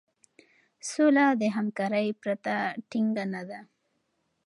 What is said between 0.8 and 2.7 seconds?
سوله د همکارۍ پرته